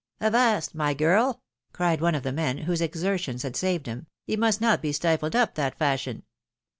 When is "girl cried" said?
0.95-2.01